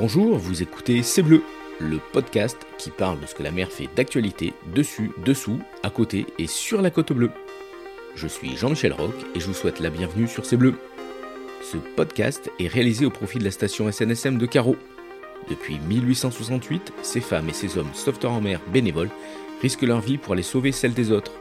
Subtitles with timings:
[0.00, 1.42] Bonjour, vous écoutez C'est Bleu,
[1.80, 6.24] le podcast qui parle de ce que la mer fait d'actualité dessus, dessous, à côté
[6.38, 7.32] et sur la côte bleue.
[8.14, 10.74] Je suis Jean-Michel Roch et je vous souhaite la bienvenue sur C'est Bleu.
[11.64, 14.76] Ce podcast est réalisé au profit de la station SNSM de Carreau.
[15.50, 19.10] Depuis 1868, ces femmes et ces hommes sauveteurs en mer bénévoles
[19.62, 21.32] risquent leur vie pour aller sauver celle des autres.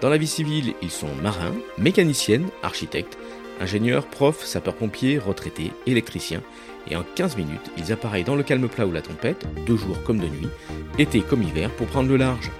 [0.00, 3.16] Dans la vie civile, ils sont marins, mécaniciennes, architectes,
[3.60, 6.42] ingénieurs, profs, sapeurs-pompiers, retraités, électriciens,
[6.90, 10.02] et en 15 minutes, ils appareillent dans le calme plat ou la tempête, de jour
[10.02, 10.48] comme de nuit,
[10.98, 12.50] été comme hiver, pour prendre le large.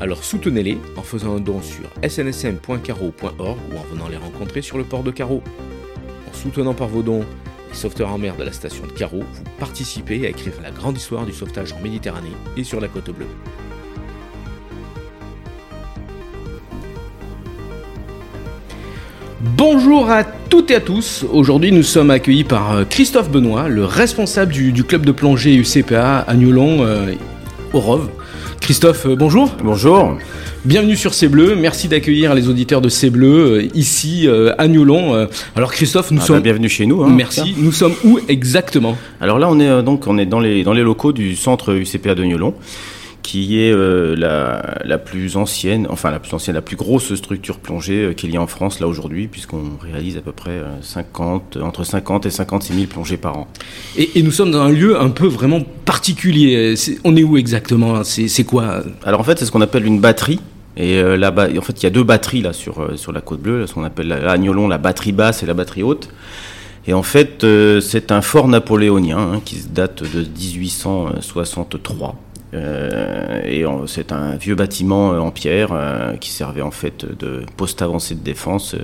[0.00, 4.84] Alors soutenez-les en faisant un don sur snsm.caro.org ou en venant les rencontrer sur le
[4.84, 5.42] port de Carreau.
[6.28, 7.24] En soutenant par vos dons
[7.70, 10.98] les sauveteurs en mer de la station de Carreau, vous participez à écrire la grande
[10.98, 13.26] histoire du sauvetage en Méditerranée et sur la côte bleue.
[19.54, 21.24] Bonjour à toutes et à tous.
[21.30, 26.18] Aujourd'hui, nous sommes accueillis par euh, Christophe Benoît, le responsable du, club de plongée UCPA
[26.18, 27.12] à Niolon, euh,
[27.72, 28.08] au Rove.
[28.60, 29.54] Christophe, euh, bonjour.
[29.62, 30.16] Bonjour.
[30.64, 31.54] Bienvenue sur C'est Bleu.
[31.54, 35.28] Merci d'accueillir les auditeurs de C'est Bleu ici à Niolon.
[35.54, 36.36] alors Christophe, nous ah sommes.
[36.36, 37.04] Bah, bienvenue chez nous.
[37.04, 37.54] Hein, Merci.
[37.56, 38.98] Nous sommes où exactement?
[39.20, 42.16] Alors là, on est donc on est dans les dans les locaux du centre UCPA
[42.16, 42.52] de Niolon
[43.26, 47.58] qui est euh, la, la, plus ancienne, enfin la plus ancienne, la plus grosse structure
[47.58, 51.56] plongée euh, qu'il y a en France là aujourd'hui, puisqu'on réalise à peu près 50,
[51.56, 53.48] euh, entre 50 et 56 000 plongées par an.
[53.96, 56.76] Et, et, nous sommes dans un lieu un peu vraiment particulier.
[57.02, 58.84] on est où exactement C'est quoi?
[59.02, 60.38] Alors en fait, c'est ce qu'on appelle une batterie.
[60.76, 63.66] Et là-bas, en fait, il y a deux batteries là sur sur la côte bleue,
[63.66, 66.10] ce qu'on appelle la, la batterie basse et la batterie haute.
[66.86, 67.44] Et en fait,
[67.80, 72.14] c'est un fort napoléonien hein, qui date de 1863.
[72.54, 77.42] Euh, et c'est un vieux bâtiment euh, en pierre euh, qui servait en fait de
[77.56, 78.76] poste avancé de défense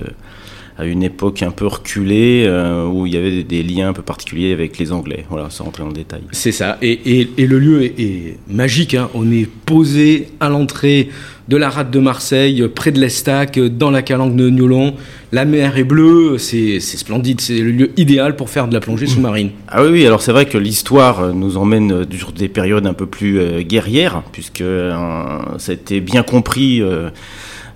[0.77, 2.49] à une époque un peu reculée
[2.91, 5.23] où il y avait des, liens un peu particuliers avec les Anglais.
[5.29, 6.23] Voilà, sans rentrer en détail.
[6.31, 6.79] C'est ça.
[6.81, 8.95] Et, le lieu est, magique.
[8.95, 9.07] Hein.
[9.13, 11.09] On est posé à l'entrée
[11.47, 14.95] de la rade de Marseille, près de l'Estac, dans la calanque de Niolon.
[15.31, 19.07] La mer est bleue, c'est splendide, c'est le lieu idéal pour faire de la plongée
[19.07, 19.49] sous-marine.
[19.67, 23.05] Ah oui, oui alors c'est vrai que l'histoire nous emmène sur des périodes un peu
[23.05, 26.81] plus euh, guerrières, puisque euh, ça a été bien compris.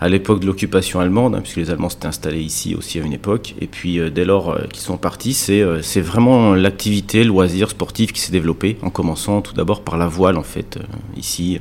[0.02, 3.04] Euh, à l'époque de l'occupation allemande, hein, puisque les Allemands s'étaient installés ici aussi à
[3.04, 3.56] une époque.
[3.60, 8.32] Et puis dès lors qu'ils sont partis, c'est c'est vraiment l'activité, loisir sportif qui s'est
[8.32, 10.80] développé, en commençant tout d'abord par la voile en fait.
[11.18, 11.60] ici,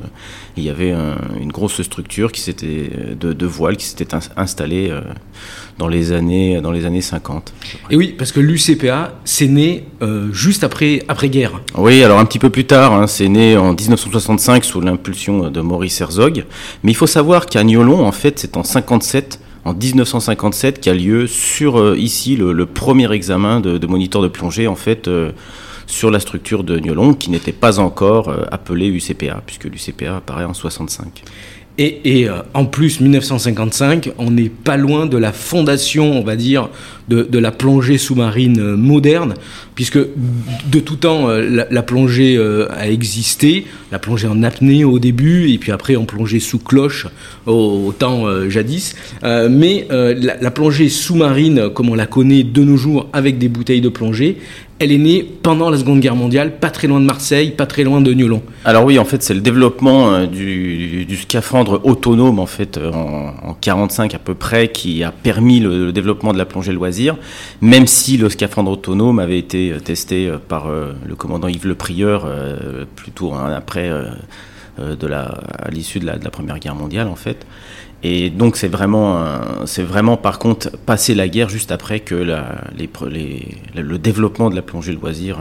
[0.57, 0.95] il y avait
[1.41, 4.93] une grosse structure qui s'était de, de, voile qui s'était installée
[5.79, 7.53] dans les années, dans les années 50.
[7.91, 11.61] Et oui, parce que l'UCPA, c'est né euh, juste après, après-guerre.
[11.77, 15.61] Oui, alors un petit peu plus tard, hein, c'est né en 1965 sous l'impulsion de
[15.61, 16.45] Maurice Herzog.
[16.83, 21.27] Mais il faut savoir qu'à Niolon, en fait, c'est en 57 en 1957 qu'a lieu
[21.27, 25.33] sur euh, ici le, premier examen de, moniteur de plongée en fait euh,
[25.87, 30.55] sur la structure de Niolon qui n'était pas encore appelée UCPA puisque l'UCPA apparaît en
[30.55, 31.23] 65.
[31.79, 36.71] Et, euh, en plus, 1955, on n'est pas loin de la fondation, on va dire,
[37.09, 39.35] de, la plongée sous-marine euh, moderne,
[39.75, 42.39] puisque de tout temps, euh, la, plongée
[42.71, 47.09] a existé, la plongée en apnée au début, et puis après en plongée sous cloche
[47.45, 48.97] au, temps jadis.
[49.23, 53.83] mais la, la plongée sous-marine, comme on la connaît de nos jours avec des bouteilles
[53.83, 54.39] de plongée,
[54.79, 57.83] elle est née pendant la Seconde Guerre mondiale, pas très loin de Marseille, pas très
[57.83, 58.43] loin de Niolon.
[58.65, 63.55] Alors oui, en fait, c'est le développement euh, du, scaphandre autonome en fait euh, en,
[63.61, 67.17] 45 à peu près qui a permis le, développement de la plongée loisir,
[67.61, 72.29] même si le scaphandre autonome avait été euh, testé par le commandant Yves Le Prieur
[72.97, 73.91] plutôt hein, après
[74.79, 77.47] de la, à l'issue de la Première Guerre mondiale en fait.
[78.09, 83.99] Et donc c'est vraiment, c'est vraiment par contre passer la guerre juste après que le
[83.99, 85.39] développement de la plongée loisir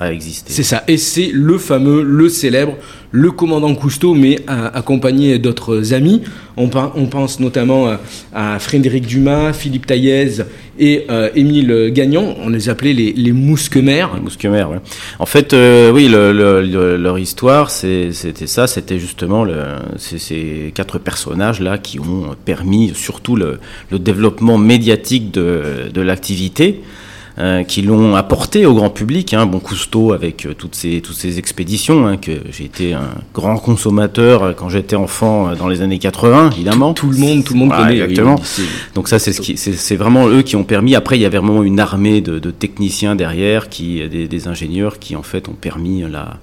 [0.00, 0.52] euh, existé.
[0.52, 2.76] C'est ça, et c'est le fameux, le célèbre,
[3.10, 6.22] le commandant Cousteau, mais accompagné d'autres amis.
[6.56, 7.94] On, on, pense notamment
[8.34, 10.42] à, Frédéric Dumas, Philippe Taillez
[10.78, 12.34] et euh, Émile Gagnon.
[12.42, 14.14] On les appelait les, les mousquemères.
[14.14, 14.80] Les mousquemères, ouais.
[15.18, 19.46] En fait, euh, oui, le, leur histoire, c'était ça, c'était justement
[19.96, 23.58] ces quatre personnages-là qui ont permis surtout le,
[23.90, 26.80] le développement médiatique de, de l'activité.
[27.38, 29.32] Euh, qui l'ont apporté au grand public.
[29.32, 29.46] Hein.
[29.46, 33.56] Bon, Cousteau avec euh, toutes ces toutes ces expéditions, hein, que j'ai été un grand
[33.56, 36.92] consommateur euh, quand j'étais enfant dans les années 80, évidemment.
[36.92, 38.00] Tout, le monde, tout le monde connaît.
[38.00, 38.36] Exactement.
[38.94, 40.94] Donc ça, c'est ce qui, c'est vraiment eux qui ont permis.
[40.94, 44.98] Après, il y avait vraiment une armée de, de techniciens derrière, qui des, des, ingénieurs
[44.98, 46.36] qui en fait ont permis la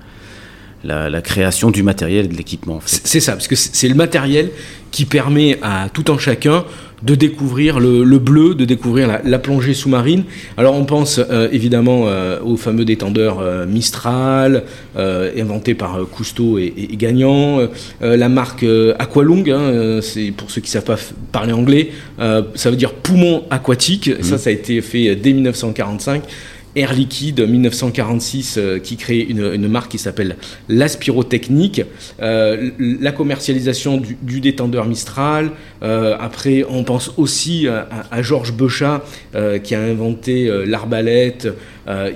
[0.84, 2.80] la, la, création du matériel et de l'équipement.
[2.86, 4.50] C'est ça, parce que c'est le matériel
[4.92, 6.64] qui permet à tout un chacun
[7.04, 10.24] de découvrir le, bleu, de découvrir la, plongée sous-marine.
[10.58, 11.20] Alors on pense
[11.52, 12.08] évidemment
[12.44, 14.64] au fameux détendeur Mistral,
[14.98, 17.60] inventé par Cousteau et, et, Gagnant,
[18.02, 18.66] la marque
[19.00, 20.98] Aqualung, hein, c'est pour ceux qui savent pas
[21.32, 24.12] parler anglais, ça veut dire poumon aquatique.
[24.22, 24.38] Ça, mmh.
[24.38, 26.24] ça a été fait dès 1945.
[26.76, 30.36] Air Liquide 1946 euh, qui crée une, marque qui s'appelle
[30.68, 31.82] l'Aspirotechnique,
[32.22, 35.52] euh, la commercialisation du, détendeur Mistral.
[35.84, 39.04] Euh, après, on pense aussi à, Georges Beuchat
[39.64, 41.48] qui a inventé l'arbalète.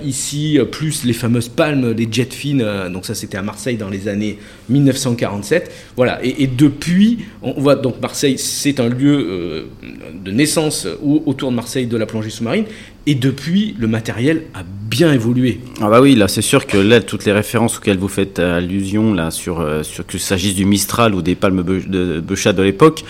[0.04, 2.64] ici, plus les fameuses palmes, les jet fines.
[2.92, 5.70] donc ça, c'était à Marseille dans les années 1947.
[5.96, 6.20] Voilà.
[6.22, 9.66] Et, depuis, on voit donc Marseille, c'est un lieu
[10.14, 12.64] de naissance autour de Marseille de la plongée sous-marine.
[13.06, 15.60] Et depuis, le matériel a bien évolué.
[15.82, 19.12] Ah bah oui, là c'est sûr que là, toutes les références auxquelles vous faites allusion,
[19.12, 23.04] là, sur, euh, sur qu'il s'agisse du Mistral ou des palmes de Beuchat de l'époque,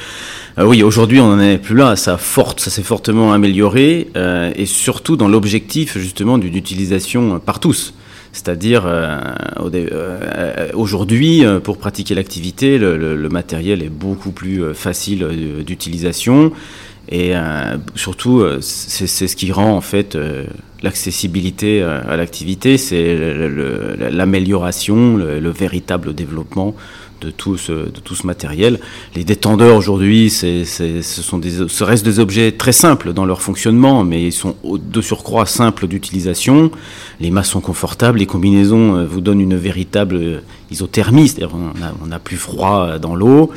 [0.58, 4.66] euh, oui, aujourd'hui on n'en est plus là, ça, ça s'est fortement amélioré, euh, et
[4.66, 7.94] surtout dans l'objectif justement d'une utilisation par tous.
[8.32, 8.84] C'est-à-dire,
[10.74, 15.24] aujourd'hui, pour pratiquer l'activité, le, matériel est beaucoup plus facile
[15.64, 16.50] d'utilisation.
[17.08, 20.44] Et euh, surtout, euh, c'est ce qui rend en fait euh,
[20.82, 23.16] l'accessibilité à l'activité, c'est
[24.10, 26.74] l'amélioration, le, véritable développement
[27.22, 28.80] de tout ce, de tout ce matériel.
[29.14, 30.62] Les détendeurs aujourd'hui, ce,
[31.02, 35.00] sont des, ce restent des objets très simples dans leur fonctionnement, mais ils sont de
[35.00, 36.70] surcroît simples d'utilisation.
[37.18, 41.56] Les masses sont confortables, les combinaisons vous donnent une véritable isothermie, c'est-à-dire
[42.02, 43.52] on n'a plus froid dans l'eau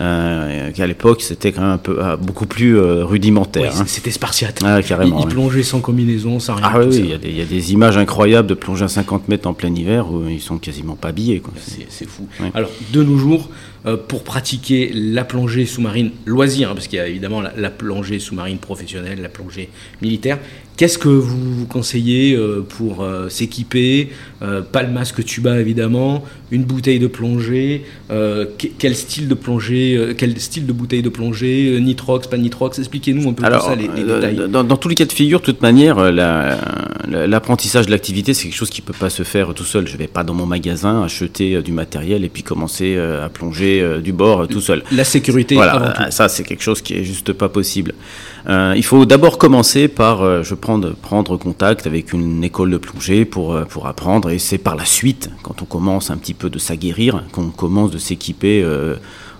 [0.00, 3.74] euh, qu'à l'époque c'était quand même un peu, euh, beaucoup plus euh, rudimentaire.
[3.80, 3.84] Hein.
[3.86, 4.60] C'était spartiate.
[4.64, 5.20] Ah, carrément.
[5.20, 6.70] Ils, plongeaient sans combinaison, sans rien.
[6.72, 9.74] Ah oui, il y, a des images incroyables de plonger à 50 mètres en plein
[9.74, 11.42] hiver où ils sont quasiment pas habillés.
[11.88, 12.26] C'est fou.
[12.54, 13.48] Alors, de nos jours,
[14.08, 18.58] pour pratiquer la plongée sous-marine loisir, hein, parce qu'il y a évidemment la, plongée sous-marine
[18.58, 19.70] professionnelle, la plongée
[20.02, 20.38] militaire.
[20.76, 24.10] Qu'est-ce que vous conseillez euh, pour euh, s'équiper
[24.40, 26.22] Pas le masque tuba évidemment,
[26.52, 27.84] une bouteille de plongée.
[28.78, 33.32] quel style de plongée Quel style de bouteille de plongée Nitrox, pas nitrox Expliquez-nous un
[33.32, 34.48] peu Alors, ça, les, détails.
[34.48, 38.70] Dans, tous les cas de figure, de toute manière, l'apprentissage de l'activité, c'est quelque chose
[38.70, 39.86] qui ne peut pas se faire tout seul.
[39.86, 43.67] Je ne vais pas dans mon magasin acheter du matériel et puis commencer à plonger
[43.80, 44.82] euh, du bord euh, tout seul.
[44.92, 45.54] La sécurité.
[45.54, 47.94] Voilà, ça c'est quelque chose qui est juste pas possible.
[48.48, 53.24] Euh, il faut d'abord commencer par, je prendre, prendre contact avec une école de plongée
[53.24, 56.58] pour, pour apprendre, et c'est par la suite, quand on commence un petit peu de
[56.58, 58.64] s'aguerrir, qu'on commence de s'équiper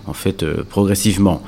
[0.06, 1.42] en fait progressivement.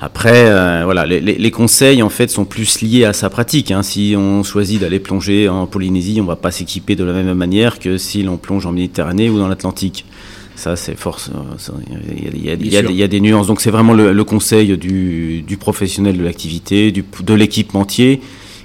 [0.00, 0.44] Après,
[0.84, 3.70] voilà, les, conseils en fait sont plus liés à sa pratique.
[3.70, 3.82] Hein.
[3.82, 7.78] Si on choisit d'aller plonger en Polynésie, on va pas s'équiper de la même manière
[7.78, 10.04] que si l'on plonge en Méditerranée ou dans l'Atlantique.
[10.56, 11.30] Ça, c'est force.
[12.16, 13.46] Il y, a des nuances.
[13.46, 18.20] Donc, c'est vraiment le, conseil du, professionnel de l'activité, de l'équipementier,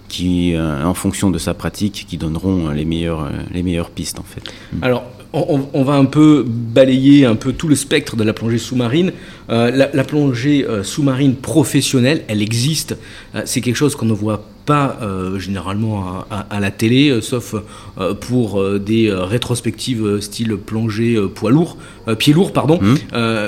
[0.08, 4.24] qui, euh, en fonction de sa pratique, qui donneront les meilleures, les meilleures pistes, en
[4.24, 4.42] fait.
[4.82, 5.04] Alors,
[5.34, 9.12] on, va un peu balayer un peu tout le spectre de la plongée sous-marine.
[9.50, 12.98] Euh, la, plongée euh, sous-marine professionnelle, elle existe.
[13.46, 17.56] c'est quelque chose qu'on ne voit pas euh, généralement à, la télé, euh, sauf
[17.98, 21.78] euh, pour des rétrospectives style plongée poids lourd,
[22.18, 22.80] pied lourd, pardon.
[22.82, 22.96] Mmh.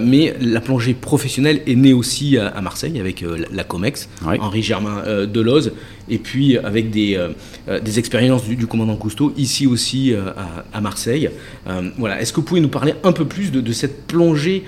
[0.03, 5.73] mais la plongée professionnelle est née aussi à, Marseille avec la, Comex, Henri Germain Deloz,
[6.09, 7.17] et puis avec des,
[7.83, 10.13] des expériences du, commandant Cousteau ici aussi
[10.73, 11.29] à, Marseille.
[11.97, 12.21] voilà.
[12.21, 14.63] Est-ce que vous pouvez nous parler un peu plus de, de cette plongée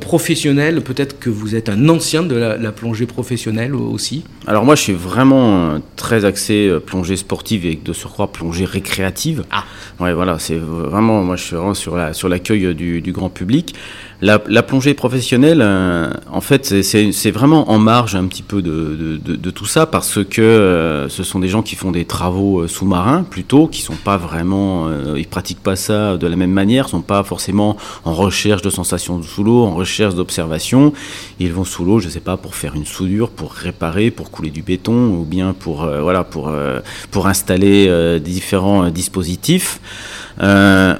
[0.00, 4.82] professionnel Peut-être que vous êtes un ancien de la, plongée professionnelle aussi Alors moi, je
[4.82, 9.44] suis vraiment euh, très axé euh, plongée sportive et de surcroît plongée récréative.
[9.50, 9.64] Ah
[9.98, 13.28] Ouais, voilà, c'est vraiment, moi je suis vraiment sur l'accueil la, sur du, du grand
[13.30, 13.74] public.
[14.22, 19.50] La, plongée professionnelle, euh, en fait, c'est vraiment en marge un petit peu de, de,
[19.50, 23.22] tout ça parce que euh, ce sont des gens qui font des travaux euh, sous-marins
[23.22, 27.22] plutôt, qui sont pas vraiment, ils pratiquent pas ça de la même manière, sont pas
[27.22, 30.92] forcément en recherche de sensations sous l'eau, en recherche d'observation.
[31.38, 34.50] Ils vont sous l'eau, je sais pas, pour faire une soudure, pour réparer, pour couler
[34.50, 36.52] du béton ou bien pour voilà pour
[37.10, 39.80] pour installer différents dispositifs.
[40.42, 40.94] Euh,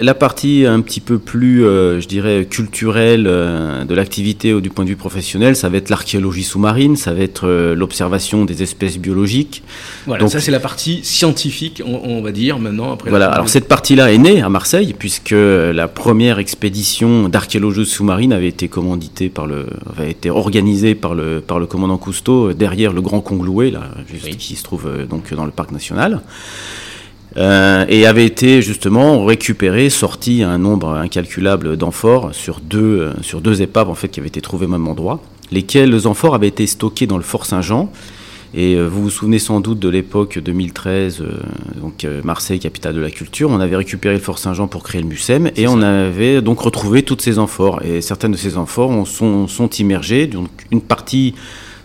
[0.00, 4.84] la, partie un petit peu plus, euh, je dirais, culturelle euh, de l'activité du point
[4.84, 9.62] de vue professionnel, ça va être l'archéologie sous-marine, ça va être l'observation des espèces biologiques.
[10.06, 12.92] Voilà, Donc, ça c'est la partie scientifique, on, va dire, maintenant.
[12.92, 18.32] Après voilà, alors cette partie-là est née à Marseille, puisque la première expédition d'archéologie sous-marine
[18.32, 22.92] avait été commanditée par le, avait été organisée par le, par le commandant Cousteau derrière
[22.92, 23.82] le Grand Congloué, là,
[24.38, 26.20] qui se trouve donc dans le parc national.
[27.36, 33.40] Euh, et avait été justement récupéré, sorti un nombre incalculable d'amphores sur deux, euh, sur
[33.40, 35.20] deux épaves en fait qui avaient été trouvées au même endroit,
[35.52, 37.92] lesquels amphores avaient été stockés dans le Fort Saint-Jean.
[38.52, 41.22] Et euh, vous vous souvenez sans doute de l'époque 2013,
[41.80, 43.48] donc Marseille, capitale de la culture.
[43.48, 47.04] On avait récupéré le Fort Saint-Jean pour créer le MUSEM et on avait donc retrouvé
[47.04, 47.80] toutes ces amphores.
[47.84, 51.34] Et certaines de ces amphores sont, sont immergées, donc une partie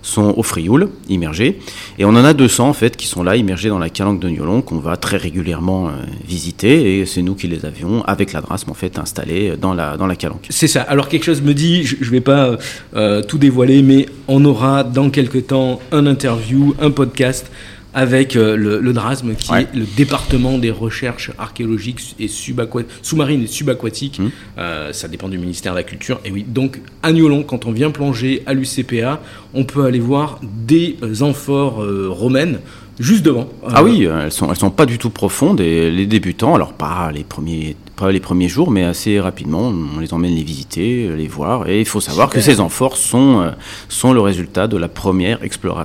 [0.05, 1.59] sont au Frioul, immergés.
[1.97, 4.29] Et on en a 200 en fait qui sont là, immergés dans la calanque de
[4.29, 5.91] Niolon, qu'on va très régulièrement euh,
[6.27, 6.99] visiter.
[6.99, 10.07] Et c'est nous qui les avions, avec la DRASM, en fait, installés dans la, dans
[10.07, 10.45] la calanque.
[10.49, 10.81] C'est ça.
[10.83, 12.57] Alors quelque chose me dit, je ne vais pas
[12.95, 17.51] euh, tout dévoiler, mais on aura dans quelques temps un interview, un podcast
[17.95, 24.19] avec euh, le, DRASM, qui est le département des recherches archéologiques et sous-marines et subaquatiques.
[24.19, 24.31] Hum.
[24.57, 26.19] Euh, ça dépend du ministère de la Culture.
[26.25, 29.21] Et oui, donc à Niolon, quand on vient plonger à l'UCPA,
[29.53, 32.59] on peut aller voir des amphores euh, romaines
[32.99, 33.47] juste devant.
[33.67, 37.11] Ah oui, elles sont, elles sont pas du tout profondes et les débutants, alors pas
[37.11, 41.27] les premiers, pas les premiers jours, mais assez rapidement, on les emmène les visiter, les
[41.27, 41.67] voir.
[41.67, 43.51] Et il faut savoir que ces amphores sont, euh,
[43.89, 45.39] sont le résultat de la première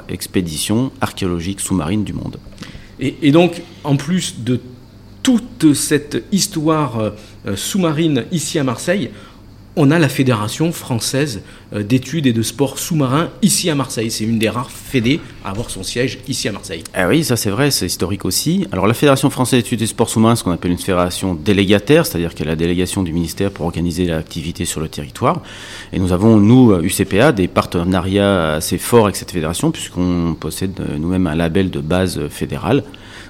[0.09, 2.39] expédition archéologique sous-marine du monde.
[3.01, 4.61] Et, donc, en plus de
[5.23, 6.99] toute cette histoire
[7.47, 9.11] euh, sous-marine ici à Marseille,
[9.77, 14.11] on a la Fédération française euh, d'études et de sport sous-marin ici à Marseille.
[14.11, 16.83] C'est une des rares fédés à avoir son siège ici à Marseille.
[16.93, 18.67] Ah oui, ça c'est vrai, c'est historique aussi.
[18.73, 22.35] Alors la Fédération française d'études et sport sous-marin, ce qu'on appelle une fédération délégataire, c'est-à-dire
[22.35, 25.41] qu'elle a la délégation du ministère pour organiser l'activité sur le territoire.
[25.93, 30.99] Et nous avons, nous, UCPA, des partenariats assez forts avec cette fédération, puisqu'on possède euh,
[30.99, 32.83] nous-mêmes un label de base fédérale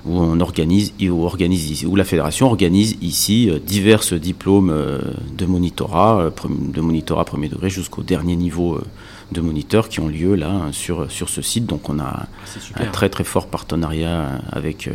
[0.06, 4.98] où on organise, où, organise où la fédération organise ici euh, divers diplômes euh,
[5.36, 8.80] de monitorat, euh, de monitorat premier degré jusqu'au dernier niveau
[9.32, 11.66] de moniteur qui ont lieu là sur, sur ce site.
[11.66, 12.26] Donc on a
[12.76, 14.88] un très très fort partenariat avec,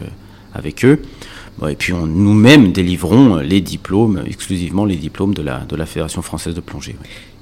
[0.53, 1.01] avec eux.
[1.69, 6.53] et puis nous-mêmes délivrons les diplômes, exclusivement les diplômes de la, de la Fédération française
[6.53, 6.97] de plongée.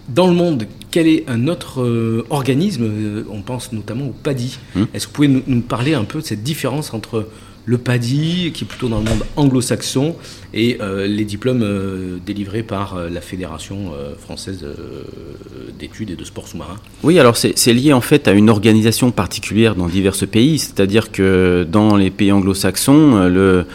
[0.08, 4.60] Dans le monde, quel est un autre organisme On pense notamment au PADI.
[4.76, 4.86] Hum.
[4.94, 7.28] Est-ce que vous pouvez nous, parler un peu de cette différence entre
[7.66, 10.16] le PADI, qui est plutôt dans le monde anglo-saxon,
[10.54, 14.66] et euh, les diplômes euh, délivrés par euh, la Fédération française
[15.80, 19.76] d'études et de sport sous-marin Oui, alors c'est lié en fait à une organisation particulière
[19.76, 23.66] dans divers pays, c'est-à-dire que dans les pays anglo-saxons, le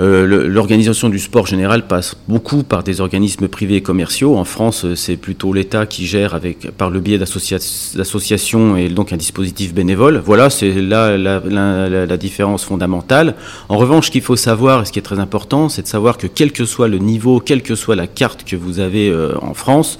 [0.00, 4.36] euh, l'organisation du sport général passe beaucoup par des organismes privés et commerciaux.
[4.38, 6.40] En France, euh, c'est plutôt l'État qui gère
[6.78, 10.22] par le biais d'associations et donc un dispositif bénévole.
[10.24, 13.34] Voilà, c'est là la, différence fondamentale.
[13.68, 16.16] En revanche, ce qu'il faut savoir, et ce qui est très important, c'est de savoir
[16.16, 19.34] que quel que soit le niveau, quelle que soit la carte que vous avez euh,
[19.42, 19.98] en France,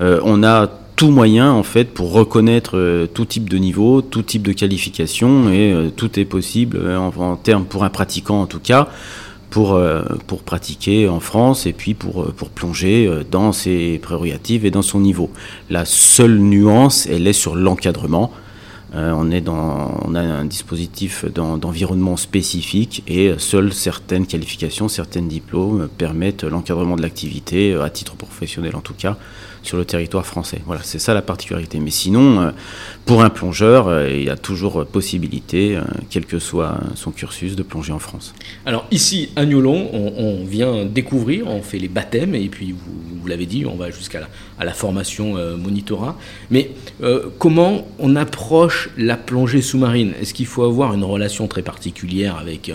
[0.00, 4.52] on a tout moyen en fait pour reconnaître tout type de niveau, tout type de
[4.52, 8.88] qualification et tout est possible en, en termes pour un pratiquant en tout cas
[9.52, 13.98] pour, euh, pour pratiquer en France et puis pour, euh, pour plonger euh, dans ses
[13.98, 15.30] prérogatives et dans son niveau.
[15.68, 18.32] La seule nuance, elle est sur l'encadrement.
[18.94, 25.88] on, est dans, on a un dispositif d'environnement spécifique et seules certaines qualifications, certains diplômes
[25.96, 29.16] permettent l'encadrement de l'activité, à titre professionnel en tout cas,
[29.62, 30.60] sur le territoire français.
[30.66, 31.78] Voilà, c'est ça la particularité.
[31.78, 32.50] Mais sinon, euh,
[33.06, 37.56] pour un plongeur, euh, il y a toujours possibilité, euh, quel que soit son cursus,
[37.56, 38.34] de plonger en France.
[38.66, 43.46] Alors ici, à Niolon, on, vient découvrir, on fait les baptêmes, et puis vous, l'avez
[43.46, 44.20] dit, on va jusqu'à
[44.58, 46.16] la, formation monitorat.
[46.50, 46.70] Mais
[47.38, 50.12] comment on approche la plongée sous-marine?
[50.20, 52.72] Est-ce qu'il faut avoir une relation très particulière avec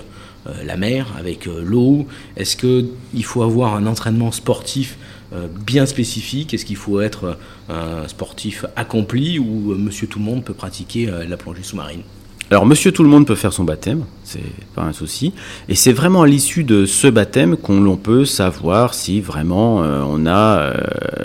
[0.64, 2.08] la mer, avec l'eau?
[2.38, 6.54] Est-ce qu'il faut avoir un entraînement sportif euh, bien spécifique.
[6.54, 7.38] Est-ce qu'il faut être
[7.70, 12.02] euh, un sportif accompli ou euh, monsieur tout le monde peut pratiquer la plongée sous-marine?
[12.50, 14.40] Alors, monsieur tout le monde peut faire son baptême, c'est
[14.76, 15.34] pas un souci.
[15.70, 20.74] Et c'est vraiment à l'issue de ce baptême qu'on peut savoir si vraiment on a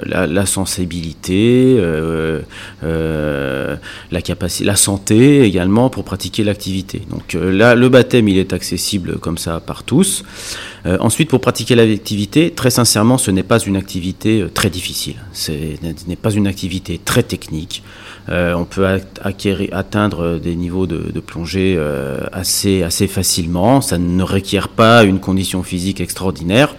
[0.05, 1.81] la, sensibilité,
[2.83, 7.03] la capacité, la santé également pour pratiquer l'activité.
[7.11, 10.25] Donc là, le baptême, il est accessible comme ça par tous.
[10.87, 15.17] Euh, ensuite, pour pratiquer l'activité, très sincèrement, ce n'est pas une activité euh, très difficile.
[15.33, 17.83] Ce n'est pas une activité très technique.
[18.29, 18.87] Euh, on peut
[19.23, 21.79] acquérir, atteindre des niveaux de, plongée
[22.33, 23.81] assez, assez facilement.
[23.81, 26.75] Ça ne requiert pas une condition physique extraordinaire.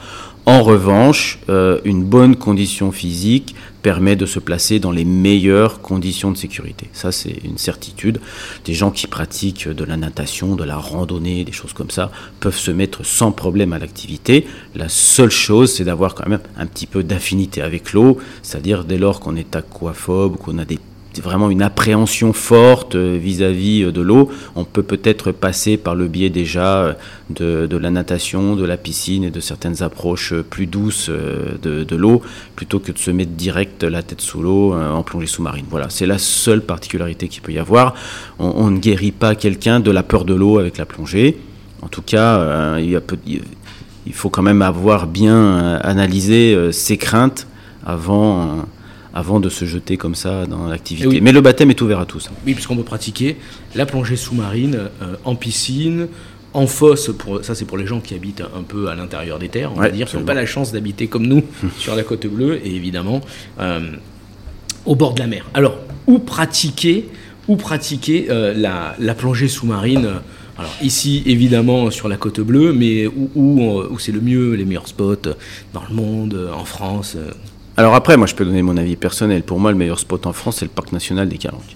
[0.45, 1.39] En revanche,
[1.85, 6.89] une bonne condition physique permet de se placer dans les meilleures conditions de sécurité.
[6.93, 8.19] Ça, c'est une certitude.
[8.65, 12.09] Des gens qui pratiquent de la natation, de la randonnée, des choses comme ça,
[12.39, 14.47] peuvent se mettre sans problème à l'activité.
[14.73, 18.97] La seule chose, c'est d'avoir quand même un petit peu d'affinité avec l'eau, c'est-à-dire dès
[18.97, 20.79] lors qu'on est aquaphobe, qu'on a des
[21.21, 26.95] vraiment une appréhension forte vis-à-vis de l'eau, on peut peut-être passer par le biais déjà
[27.29, 32.21] de, la natation, de la piscine et de certaines approches plus douces de, l'eau,
[32.55, 35.65] plutôt que de se mettre direct la tête sous l'eau en plongée sous-marine.
[35.69, 37.95] Voilà, c'est la seule particularité qu'il peut y avoir.
[38.39, 41.37] On, ne guérit pas quelqu'un de la peur de l'eau avec la plongée.
[41.81, 47.47] En tout cas, il, faut quand même avoir bien analysé ses craintes
[47.85, 48.65] avant
[49.13, 51.21] avant de se jeter comme ça dans l'activité.
[51.21, 52.29] Mais le baptême est ouvert à tous.
[52.45, 53.37] Oui, puisqu'on peut pratiquer
[53.75, 56.07] la plongée sous-marine euh, en piscine,
[56.53, 59.49] en fosse, pour, ça c'est pour les gens qui habitent un peu à l'intérieur des
[59.49, 61.43] terres, on va dire, qui n'ont pas la chance d'habiter comme nous
[61.77, 63.21] sur la côte bleue, et évidemment
[63.59, 63.91] euh,
[64.85, 65.45] au bord de la mer.
[65.53, 65.77] Alors,
[66.07, 67.07] où pratiquer,
[67.47, 70.09] où pratiquer euh, la, plongée sous-marine?
[70.55, 74.87] Alors ici, évidemment, sur la côte bleue, mais où, où c'est le mieux, les meilleurs
[74.87, 75.33] spots
[75.73, 77.17] dans le monde, en France
[77.75, 79.43] alors après, moi je peux donner mon avis personnel.
[79.43, 81.75] Pour moi, le meilleur spot en France, c'est le parc national des Calanques.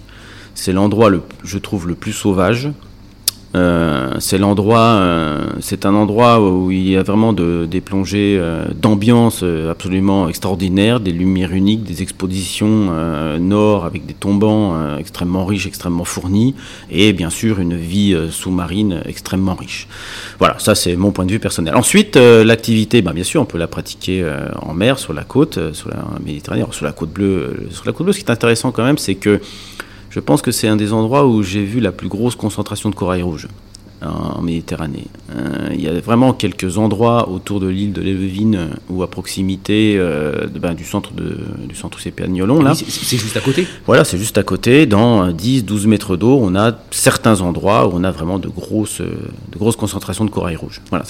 [0.54, 1.10] C'est l'endroit,
[1.44, 2.70] je trouve, le plus sauvage,
[3.54, 8.66] euh, c'est l'endroit, euh, c'est un endroit où il y a vraiment des plongées euh,
[8.74, 12.58] d'ambiance absolument extraordinaires, des lumières uniques, des expositions
[13.38, 16.54] nord avec des tombants extrêmement riches, extrêmement fournis,
[16.90, 19.88] et bien sûr une vie sous-marine extrêmement riche.
[20.38, 21.74] Voilà, ça c'est mon point de vue personnel.
[21.74, 24.24] Ensuite, l'activité, bah, bien sûr, on peut la pratiquer
[24.60, 27.68] en mer, sur la côte, sur la Méditerranée, sur la côte bleue.
[27.70, 29.40] Sur la côte bleue, ce qui est intéressant quand même, c'est que
[30.18, 32.96] je pense que c'est un des endroits où j'ai vu la plus grosse concentration de
[32.96, 33.46] corail rouge
[34.02, 35.06] en Méditerranée.
[35.30, 39.06] Euh, il y a vraiment quelques endroits autour de l'île de Lévevine euh, ou à
[39.08, 42.62] proximité euh, ben, du centre de, du centre CP Agnolon.
[42.62, 42.74] Là.
[42.74, 44.86] C'est juste à côté Voilà, c'est juste à côté.
[44.86, 49.56] Dans 10-12 mètres d'eau, on a certains endroits où on a vraiment de grosses, de
[49.56, 50.82] grosses concentrations de corail rouge.
[50.90, 51.04] Voilà,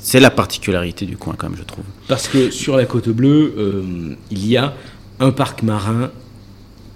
[0.00, 1.84] c'est la particularité du coin quand même, je trouve.
[2.08, 4.74] Parce que sur la côte bleue, il y a
[5.20, 6.10] un parc marin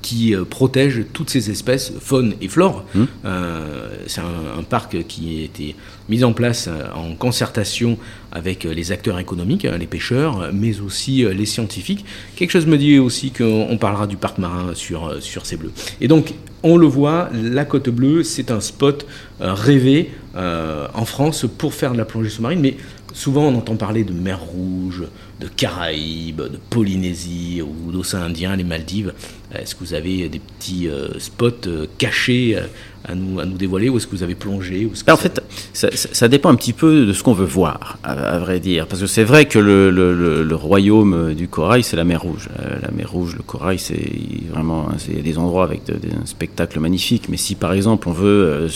[0.03, 2.85] qui euh, protège toutes ces espèces, faune et flore.
[2.95, 3.05] Mmh.
[3.25, 5.77] Euh, c'est un, parc qui a été
[6.09, 7.99] mis en place euh, en concertation
[8.33, 12.05] avec les acteurs économiques, hein, les pêcheurs, mais aussi les scientifiques.
[12.37, 15.73] Quelque chose me dit aussi qu'on parlera du parc marin sur, sur ces bleus.
[16.03, 19.07] Et donc, on le voit, la côte bleue, c'est un spot
[19.41, 22.77] rêvé en France pour faire de la plongée sous-marine, mais
[23.15, 25.05] souvent on entend parler de mer Rouge,
[25.41, 29.15] de Caraïbes, de Polynésie ou d'océan Indien, les Maldives.
[29.55, 32.67] Est-ce que vous avez des petits euh, spots euh, cachés euh,
[33.09, 35.41] à nous, à nous dévoiler ou est-ce que vous avez plongé ou En fait,
[35.73, 38.87] ça, dépend un petit peu de ce qu'on veut voir, à, vrai dire.
[38.87, 42.51] Parce que c'est vrai que le, le, royaume du corail, c'est la mer Rouge.
[42.59, 44.11] La mer Rouge, le corail, c'est
[44.51, 47.29] vraiment c'est des endroits avec des spectacles magnifiques.
[47.31, 48.67] Mais si par exemple on veut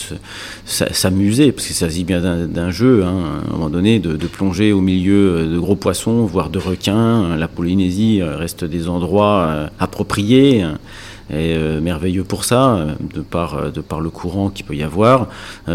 [0.64, 4.72] s'amuser, parce qu'il s'agit bien d'un jeu, hein, à un moment donné, de, de, plonger
[4.72, 11.56] au milieu de gros poissons, voire de requins, la Polynésie reste des endroits appropriés est
[11.56, 14.82] euh, merveilleux pour ça, euh, de par, euh, de par le courant qu'il peut y
[14.82, 15.28] avoir.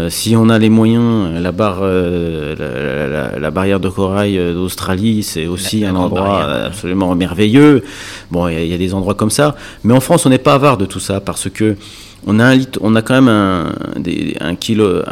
[0.08, 5.96] si on a les moyens, la, barre, la, barrière de corail d'Australie, c'est aussi un
[5.96, 7.82] endroit absolument merveilleux.
[8.30, 10.76] Bon, il y, a des endroits comme ça, mais en France, on n'est pas avare
[10.76, 11.76] de tout ça parce que
[12.26, 13.72] on a, un, on a quand même un,
[14.40, 15.02] un kilo,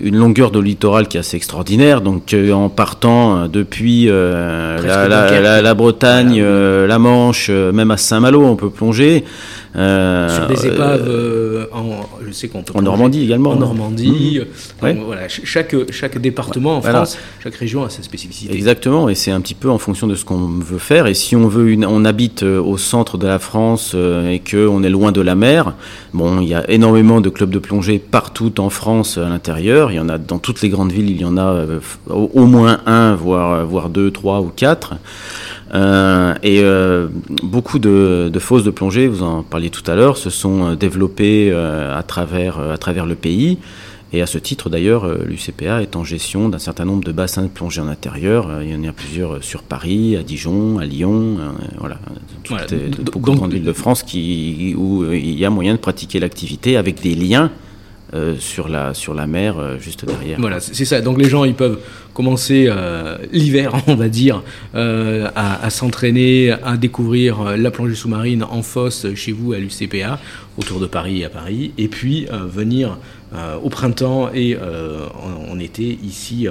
[0.00, 2.00] une longueur de littoral qui est assez extraordinaire.
[2.00, 9.24] Donc, en partant depuis la, Bretagne, la Manche, même à Saint-Malo, on peut plonger.
[9.74, 13.52] Euh, Sur des épaves, euh, en, je sais qu'on En Normandie également.
[13.52, 14.40] En Normandie.
[14.40, 14.84] Mmh.
[14.86, 18.52] Euh, voilà, chaque, chaque département en France, chaque région a sa spécificité.
[18.54, 21.06] Exactement, et c'est un petit peu en fonction de ce qu'on veut faire.
[21.06, 24.90] Et si on veut, une, on habite au centre de la France et qu'on est
[24.90, 25.74] loin de la mer,
[26.12, 29.92] bon, il y a énormément de clubs de plongée partout en France à l'intérieur.
[29.92, 31.64] Il y en a dans toutes les grandes villes, il y en a
[32.08, 34.94] au, moins un, voire, voire deux, trois ou quatre.
[35.74, 37.08] Euh, et euh,
[37.42, 41.52] beaucoup de, fosses de plongée, vous en parliez tout à l'heure, se sont euh, développées
[41.52, 43.58] à, travers, à travers le pays.
[44.12, 47.48] Et à ce titre, d'ailleurs, l'UCPA est en gestion d'un certain nombre de bassins de
[47.48, 48.62] plongée en intérieur.
[48.62, 51.38] Il y en a plusieurs sur Paris, à Dijon, à Lyon,
[51.78, 51.98] voilà,
[53.12, 56.76] beaucoup de grandes villes de France qui, où il y a moyen de pratiquer l'activité
[56.76, 57.50] avec des liens
[58.14, 60.38] euh, sur, la, sur la mer euh, juste derrière.
[60.38, 61.00] Voilà, c'est ça.
[61.00, 61.78] Donc les gens, ils peuvent
[62.12, 64.42] commencer euh, l'hiver, on va dire,
[64.74, 70.20] à, s'entraîner, à découvrir la plongée sous-marine en fosse chez vous à l'UCPA,
[70.58, 72.98] autour de Paris et à Paris, et puis venir
[73.62, 76.48] au printemps et en, été ici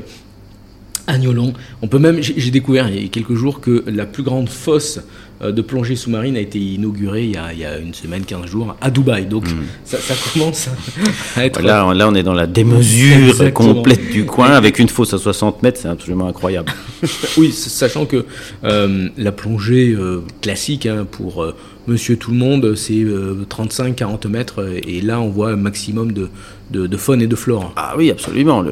[1.07, 1.53] à Niolon.
[1.81, 4.99] On peut même, j'ai découvert il y a quelques jours que la plus grande fosse
[5.41, 8.91] euh, de plongée sous-marine a été inauguré il y, a, une semaine, 15 jours à
[8.91, 9.25] Dubaï.
[9.25, 9.63] Donc hmm.
[9.85, 9.97] ça,
[10.33, 10.69] commence
[11.35, 11.61] à être...
[11.61, 15.63] Là, là, on est dans la démesure complète du coin avec une fosse à 60
[15.63, 16.71] mètres, c'est absolument incroyable.
[17.37, 18.25] oui, sachant que
[18.63, 21.45] euh, la plongée euh, classique hein, pour
[21.87, 26.29] Monsieur Tout le Monde, c'est 35-40 mètres, et là on voit un maximum de,
[26.71, 27.73] de, faune et de flore.
[27.75, 28.63] Ah oui, absolument.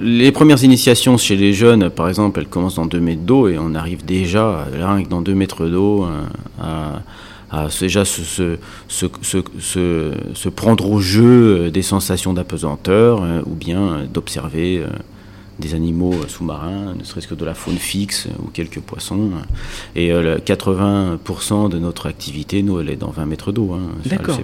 [0.00, 3.58] les premières initiations chez les jeunes, par exemple, elles commencent dans 2 mètres d'eau, et
[3.58, 6.06] on arrive déjà, là, dans 2 mètres d'eau,
[6.60, 7.02] à
[7.50, 8.58] à déjà se,
[10.48, 14.82] prendre au jeu euh, des sensations d'apesanteur euh, ou bien euh, d'observer
[15.58, 19.30] des animaux sous-marins, ne serait-ce que de la faune fixe ou quelques poissons.
[19.94, 23.72] Et 80% de notre activité, nous, elle est dans 20 mètres d'eau.
[23.72, 24.38] Hein, D'accord.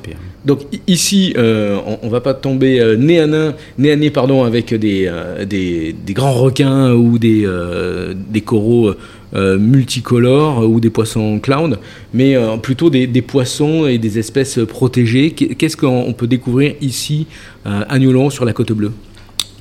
[0.45, 5.13] Donc ici, on ne va pas tomber nez à nez, à nez pardon, avec des,
[5.47, 7.47] des, des, grands requins ou des,
[8.31, 8.95] des coraux
[9.35, 11.79] euh, multicolores ou des poissons clown,
[12.13, 15.31] mais euh, plutôt des, poissons et des espèces protégées.
[15.31, 17.27] Qu'est-ce qu'on peut découvrir ici
[17.65, 18.93] euh, à Newland sur la côte bleue?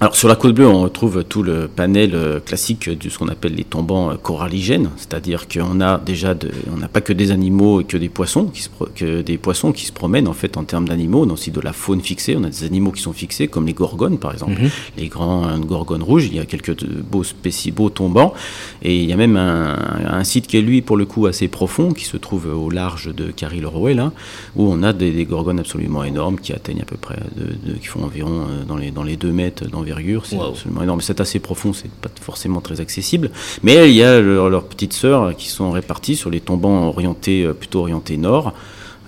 [0.02, 3.28] Alors sur la côte bleue, on retrouve tout le panel euh, classique de ce qu'on
[3.28, 7.30] appelle les tombants euh, coralligènes, c'est-à-dire qu'on a déjà, de, on n'a pas que des
[7.30, 10.58] animaux et que des poissons qui se, que des poissons qui se promènent en fait
[10.58, 12.36] en termes d'animaux, on a aussi de la faune fixée.
[12.36, 14.70] On a des animaux qui sont fixés comme les gorgones par exemple, mhm.
[14.98, 16.26] les grands euh, gorgones rouges.
[16.26, 18.34] Il y a quelques beaux spéciaux, beaux tombants
[18.82, 21.92] et il y a même un, site qui est lui pour le coup assez profond
[21.92, 24.14] qui se trouve au large de Carry-le-Rouet là,
[24.56, 28.04] où on a des, gorgones absolument énormes qui atteignent à peu près, de, qui font
[28.04, 29.91] environ dans les dans les 2 mètres d'environ
[30.26, 31.02] c'est absolument énorme.
[31.02, 33.32] C'est assez profond, c'est pas forcément très accessible.
[33.64, 37.54] Mais il y a leurs petites sœurs qui sont réparties sur les tombants orientés, euh,
[37.54, 38.54] plutôt orientés nord,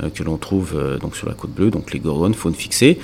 [0.01, 2.99] euh, que l'on trouve euh, donc sur la côte bleue, donc les gorgones, faune fixée.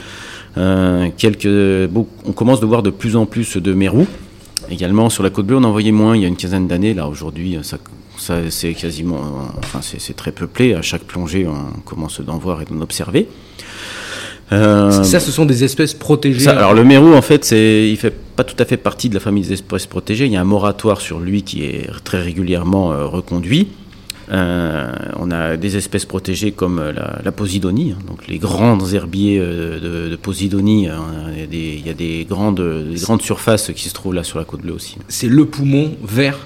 [0.56, 1.90] quelques,
[2.26, 4.08] on commence de voir de plus en plus de mérous.
[4.70, 6.94] Également sur la côte bleue, on en voyait moins il y a une quinzaine d'années.
[6.94, 7.78] Là aujourd'hui, ça,
[8.50, 9.20] c'est quasiment,
[9.58, 10.76] enfin c'est très peuplé.
[10.76, 13.28] À chaque plongée, on commence d'en voir et d'en observer.
[14.52, 16.48] Euh, ça, ce sont des espèces protégées.
[16.48, 19.20] alors le mérou, en fait, c'est, il fait pas tout à fait partie de la
[19.20, 20.26] famille des espèces protégées.
[20.26, 23.68] Il y a un moratoire sur lui qui est très régulièrement euh, reconduit.
[24.32, 26.84] Euh, on a des espèces protégées comme
[27.24, 30.88] la, posidonie, hein, donc les grands herbiers de, posidonie.
[31.52, 34.62] il, y a des, grandes, des grandes surfaces qui se trouvent là sur la côte
[34.62, 34.98] bleue aussi.
[35.08, 36.38] C'est le poumon vert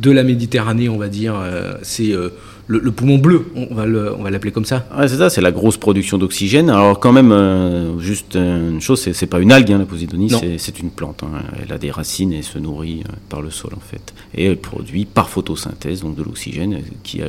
[0.00, 1.34] de la Méditerranée, on va dire.
[1.82, 2.12] c'est
[2.66, 3.84] le, poumon bleu, on va,
[4.16, 4.86] on va l'appeler comme ça.
[4.96, 6.70] Ouais, c'est ça, c'est la grosse production d'oxygène.
[6.70, 10.30] Alors quand même, euh, juste une chose, c'est, c'est pas une algue, hein, la posidonie,
[10.58, 11.22] c'est, une plante.
[11.22, 11.42] Hein.
[11.62, 14.14] Elle a des racines et se nourrit euh, par le sol en fait.
[14.34, 17.28] Et elle produit par photosynthèse donc de l'oxygène, qui euh,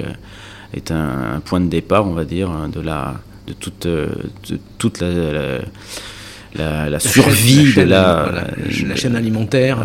[0.74, 3.16] est un, point de départ, on va dire, hein, de, la,
[3.48, 4.10] de toute, de
[4.78, 5.60] toute la la,
[7.00, 8.32] survie de la,
[8.88, 9.80] la, chaîne alimentaire,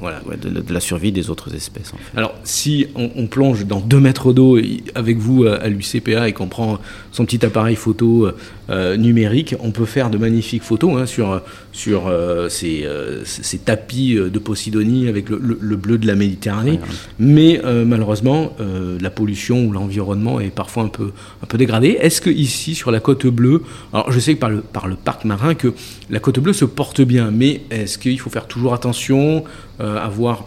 [0.00, 0.20] voilà.
[0.40, 1.92] de, la survie des autres espèces.
[2.16, 4.58] Alors, si on, plonge dans 2 mètres d'eau
[4.94, 6.78] avec vous à l'UCPA et qu'on prend
[7.12, 8.28] son petit appareil photo
[8.70, 13.58] euh, numérique, on peut faire de magnifiques photos hein, sur, sur euh, ces, euh, ces,
[13.58, 16.80] tapis de Posidonie avec le, bleu de la Méditerranée.
[17.18, 18.56] Mais malheureusement,
[19.00, 21.10] la pollution ou l'environnement est parfois un peu,
[21.42, 21.98] un peu dégradé.
[22.00, 23.62] Est-ce que ici, sur la côte bleue,
[23.92, 25.74] alors je sais que par le, par le parc marin, que
[26.10, 29.44] la côte bleue se porte bien, mais est-ce qu'il faut faire toujours attention,
[29.80, 30.44] euh, avoir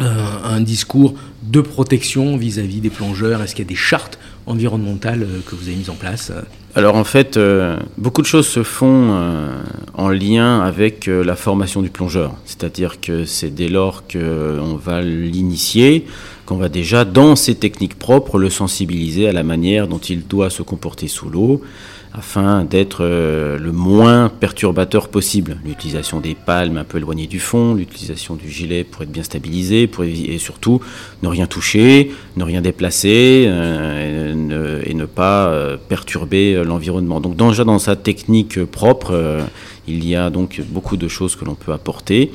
[0.00, 0.04] euh,
[0.44, 3.42] un discours de protection vis-à-vis des plongeurs?
[3.42, 6.32] Est-ce qu'il y a des chartes environnementales euh, que vous avez mises en place?
[6.74, 7.38] Alors en fait,
[7.96, 9.18] beaucoup de choses se font
[9.94, 12.34] en lien avec la formation du plongeur.
[12.44, 16.04] C'est-à-dire que c'est dès lors qu'on va l'initier,
[16.44, 20.50] qu'on va déjà, dans ses techniques propres, le sensibiliser à la manière dont il doit
[20.50, 21.62] se comporter sous l'eau
[22.16, 25.58] afin d'être euh, le moins perturbateur possible.
[25.64, 29.86] L'utilisation des palmes un peu éloignées du fond, l'utilisation du gilet pour être bien stabilisé,
[29.86, 30.80] pour et surtout
[31.22, 37.20] ne rien toucher, ne rien déplacer euh, et, ne, pas euh, perturber l'environnement.
[37.20, 39.40] Donc déjà dans sa technique propre,
[39.86, 42.32] il y a donc beaucoup de choses que l'on peut apporter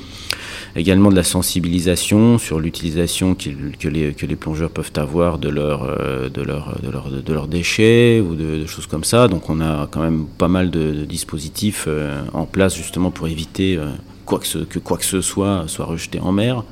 [0.75, 5.83] également de la sensibilisation sur l'utilisation que, les, que les plongeurs peuvent avoir de, leur,
[5.83, 9.27] euh, de, leur, de, leur, de leurs déchets ou de, choses comme ça.
[9.27, 13.75] Donc on a quand même pas mal de, dispositifs euh, en place justement pour éviter
[13.75, 13.87] euh,
[14.25, 16.63] quoi que, ce, que quoi que ce soit soit rejeté en mer.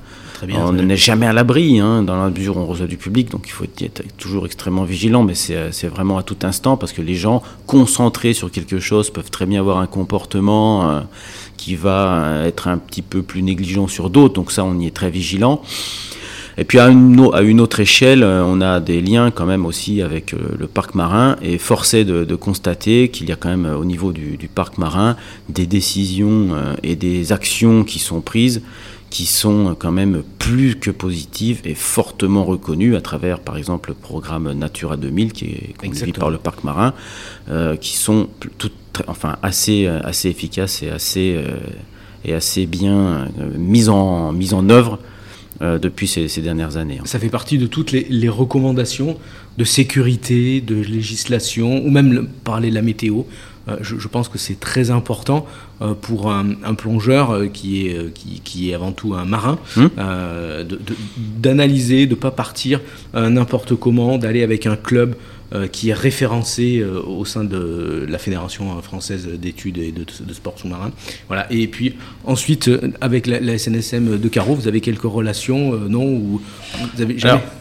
[0.54, 3.44] on n'est jamais à l'abri hein, dans la mesure où on reçoit du public, donc
[3.48, 7.16] il faut être toujours extrêmement vigilant, mais c'est vraiment à tout instant parce que les
[7.16, 11.04] gens concentrés sur quelque chose peuvent très bien avoir un comportement
[11.60, 14.96] qui va être un petit peu plus négligent sur d'autres, donc ça on y est
[14.96, 15.62] très vigilant.
[16.58, 20.34] Et puis à une, autre échelle, euh, on a des liens quand même aussi avec
[20.34, 23.78] euh, le parc marin et forcé de, de constater qu'il y a quand même euh,
[23.78, 25.16] au niveau du parc marin
[25.48, 26.50] des décisions
[26.84, 28.62] et des actions qui sont prises
[29.10, 33.96] qui sont quand même plus que positives et fortement reconnues à travers, par exemple, le
[33.96, 36.94] programme Natura 2000 qui est conduit par le parc marin,
[37.80, 38.74] qui sont toutes
[39.08, 41.58] enfin assez, euh, assez efficace et assez, euh,
[42.26, 43.26] et assez bien euh,
[43.58, 45.00] mise en, mise en œuvre
[45.62, 47.02] depuis ces, dernières années.
[47.04, 49.18] Ça fait partie de toutes les, recommandations
[49.58, 53.24] de sécurité, de législation, ou même parler de la météo.
[53.82, 55.46] Je, pense que c'est très important
[56.02, 59.90] pour un, plongeur qui est, qui, est avant tout un marin, hum.
[61.18, 62.82] d'analyser, de ne pas partir
[63.14, 65.16] n'importe comment, d'aller avec un club
[65.52, 70.60] euh, qui est référencé euh, au sein de la Fédération française d'études et de, sport
[70.60, 70.92] sous-marin.
[71.28, 71.52] Voilà.
[71.52, 76.40] Et puis ensuite, euh, avec la, SNSM de Carreau, vous avez quelques relations, non Ou
[76.94, 77.42] vous avez jamais...
[77.44, 77.59] Ah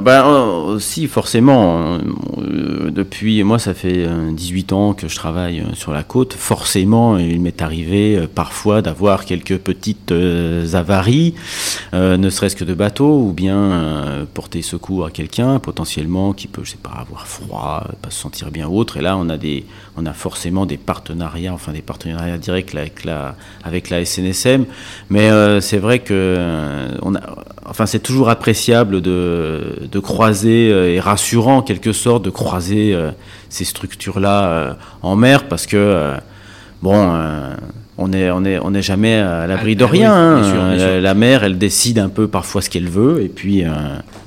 [0.00, 1.98] ben, aussi, forcément,
[2.38, 6.32] euh, depuis, moi, ça fait 18 euh, ans que je travaille euh, sur la côte.
[6.32, 10.12] Forcément, il m'est arrivé parfois d'avoir quelques petites
[10.72, 11.34] avaries,
[11.92, 16.72] ne serait-ce que de bateau, ou bien porter secours à quelqu'un, potentiellement, qui peut, je
[16.72, 18.96] sais pas, avoir froid, pas se sentir bien autre.
[18.96, 19.64] Et là, on a, des,
[19.98, 22.74] on a forcément des partenariats, enfin des partenariats directs
[23.64, 24.64] avec la, SNSM.
[25.10, 25.30] Mais
[25.60, 26.88] c'est vrai que
[27.68, 33.10] enfin, c'est toujours appréciable de croiser, euh, et rassurant en quelque sorte, de croiser euh,
[33.48, 36.14] ces structures-là euh, en mer parce que,
[36.82, 37.18] bon,
[37.98, 40.14] on n'est on est, on est jamais à l'abri de rien.
[40.14, 41.00] Hein.
[41.00, 43.64] La, mer, elle décide un peu parfois ce qu'elle veut, et puis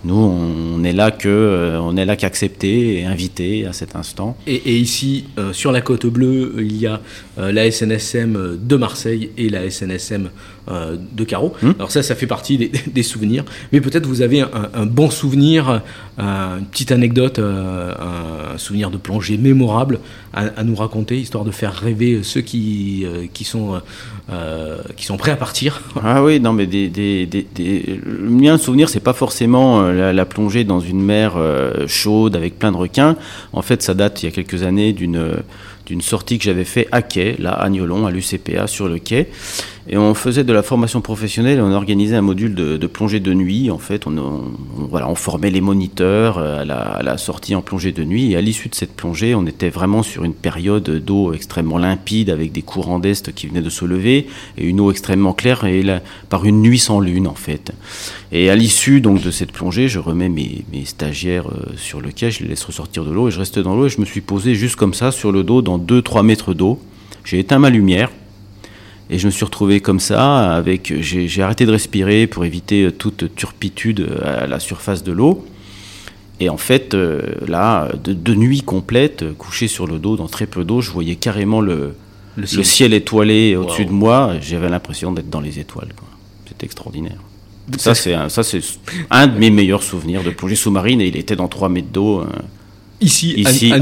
[0.03, 4.37] nous, on est là que, on est là qu'accepter et inviter à cet instant.
[4.45, 6.99] Et, ici, sur la côte bleue, il y a
[7.37, 10.29] la SNSM de Marseille et la SNSM
[10.69, 11.53] euh, de carreaux.
[11.63, 11.71] Hmm.
[11.79, 13.43] Alors ça, ça fait partie des, souvenirs.
[13.71, 15.81] Mais peut-être vous avez un, bon souvenir,
[16.19, 17.95] euh, une petite anecdote, euh,
[18.53, 19.99] un souvenir de plongée mémorable
[20.33, 23.81] à, nous raconter, histoire de faire rêver ceux qui, qui, sont,
[24.95, 25.81] qui sont prêts à partir.
[26.03, 27.27] Ah oui, non, mais des, des,
[28.05, 31.37] le mien souvenir, c'est pas forcément la, plongée dans une mer
[31.87, 33.15] chaude avec plein de requins.
[33.51, 35.41] En fait, ça date il y a quelques années d'une
[35.85, 39.27] d'une sortie que j'avais fait à quai, là, à Niolon, à l'UCPA, sur le quai.
[39.87, 43.71] Et on faisait de la formation professionnelle on organisait un module de, plongée de nuit.
[43.71, 44.43] En fait, on,
[44.89, 48.31] voilà, on formait les moniteurs euh, à la, sortie en plongée de nuit.
[48.31, 52.29] Et à l'issue de cette plongée, on était vraiment sur une période d'eau extrêmement limpide
[52.29, 55.83] avec des courants d'est qui venaient de se lever et une eau extrêmement claire et
[56.29, 57.71] par une nuit sans lune en fait.
[58.31, 62.11] Et à l'issue donc de cette plongée, je remets mes, mes stagiaires euh, sur le
[62.11, 64.05] quai, je les laisse ressortir de l'eau et je reste dans l'eau et je me
[64.05, 66.79] suis posé juste comme ça sur le dos dans 2-3 mètres d'eau.
[67.23, 68.09] J'ai éteint ma lumière
[69.11, 72.91] et je me suis retrouvé comme ça, avec, j'ai arrêté de respirer pour éviter euh,
[72.91, 75.45] toute turpitude euh, à la surface de l'eau.
[76.39, 80.63] Et en fait, euh, là, de, nuit complète, couché sur le dos, dans très peu
[80.63, 81.93] d'eau, je voyais carrément le,
[82.37, 82.93] le, ciel.
[82.93, 84.35] étoilé au-dessus de moi.
[84.39, 85.89] J'avais l'impression d'être dans les étoiles.
[86.47, 87.19] C'était extraordinaire.
[87.77, 88.27] Ça, c'est un,
[89.11, 92.25] un de mes meilleurs souvenirs de plongée sous-marine et il était dans 3 mètres d'eau
[93.01, 93.79] ici, à,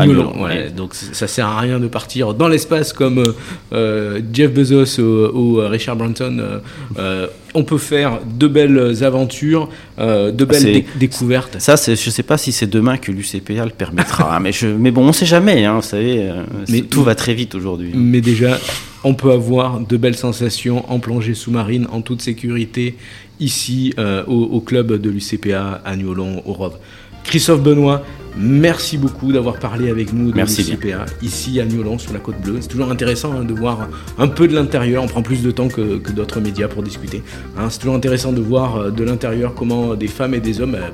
[0.69, 3.34] Donc ça sert à rien de partir dans l'espace comme euh,
[3.73, 6.60] euh, Jeff Bezos ou, Richard Branson.
[6.97, 11.58] Euh, on peut faire de belles aventures, de belles découvertes.
[11.60, 14.91] Ça, je ne sais pas si c'est demain que l'UCPA le permettra, mais, je, mais
[14.91, 15.65] bon, on ne sait jamais.
[15.65, 16.32] Hein, vous savez,
[16.69, 17.91] mais, tout va très vite aujourd'hui.
[17.95, 18.58] Mais déjà,
[19.03, 22.95] on peut avoir de belles sensations en plongée sous-marine, en toute sécurité,
[23.39, 23.93] ici
[24.27, 26.77] au, club de l'UCPA à New-Olon, au Rove.
[27.23, 28.03] Christophe Benoît,
[28.37, 32.57] merci beaucoup d'avoir parlé avec nous de l'UCPA ici à Newland sur la côte bleue.
[32.61, 33.87] C'est toujours intéressant hein, de voir
[34.17, 35.03] un peu de l'intérieur.
[35.03, 37.23] On prend plus de temps que, d'autres médias pour discuter.
[37.57, 37.69] Hein.
[37.69, 40.89] c'est toujours intéressant de voir euh, de l'intérieur comment des femmes et des hommes euh,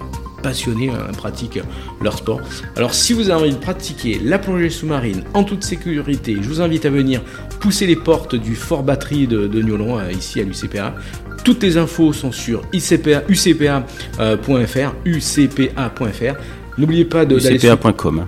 [0.45, 1.61] passionnés hein, pratiquent
[2.01, 2.39] leur sport.
[2.75, 6.61] Alors si vous avez envie de pratiquer la plongée sous-marine en toute sécurité, je vous
[6.61, 7.23] invite à venir
[7.59, 10.95] pousser les portes du fort batterie de, de euh, ici à l'UCPA.
[11.43, 13.23] Toutes les infos sont sur ucpa.fr,
[15.05, 16.35] ucpa.fr.
[16.77, 18.25] N'oubliez pas de UCPA.com.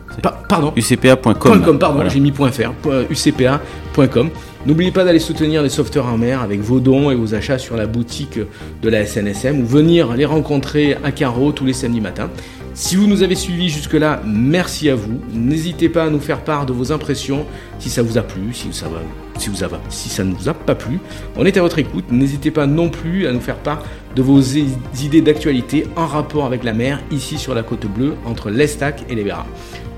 [0.47, 1.79] pardon UCPA.com.
[1.79, 2.71] pardon, j'ai mis .fr.
[3.09, 4.29] UCPA.com.
[4.65, 7.77] N'oubliez pas d'aller soutenir les sauveteurs en mer avec vos dons et vos achats sur
[7.77, 8.39] la boutique
[8.81, 12.29] de la SNSM ou venir les rencontrer à Carreau tous les samedis matins.
[12.77, 15.19] Si vous nous avez suivis jusque-là, merci à vous.
[15.33, 17.47] N'hésitez pas à nous faire part de vos impressions,
[17.79, 18.99] si ça vous a plu, si ça, va,
[19.39, 20.99] si vous a, si ça ne vous a pas plu.
[21.37, 22.05] On est à votre écoute.
[22.11, 23.83] N'hésitez pas non plus à nous faire part
[24.15, 28.51] de vos idées d'actualité en rapport avec la mer, ici sur la côte bleue, entre
[28.51, 29.47] l'Estac et les Verras.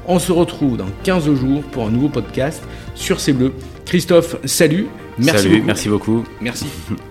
[0.08, 2.64] On se retrouve dans 15 jours pour un nouveau podcast
[2.96, 3.52] sur ces bleus.
[3.86, 4.88] Christophe, salut.
[5.18, 6.24] Merci salut, merci beaucoup.
[6.40, 6.68] Merci.